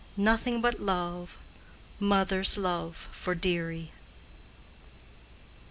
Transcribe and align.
nothing 0.17 0.61
but 0.61 0.79
love, 0.79 1.37
Mother's 1.99 2.57
love 2.57 2.95
for 3.11 3.35
dearie!" 3.35 3.91